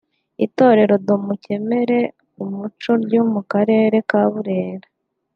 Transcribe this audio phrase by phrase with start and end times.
[0.45, 1.99] Itorero Dumokemere
[2.33, 4.87] ku muco ryo mu Karere ka Burera